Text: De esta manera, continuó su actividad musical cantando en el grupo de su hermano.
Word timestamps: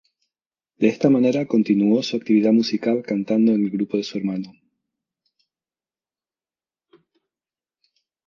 De 0.77 0.87
esta 0.87 1.11
manera, 1.11 1.45
continuó 1.45 2.01
su 2.01 2.17
actividad 2.17 2.51
musical 2.51 3.03
cantando 3.05 3.51
en 3.53 3.65
el 3.65 3.69
grupo 3.69 3.97
de 3.97 4.03
su 4.03 4.17
hermano. 4.17 4.51